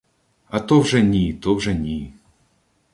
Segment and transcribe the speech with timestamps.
[0.49, 2.13] —А то вже ні, то вже ні.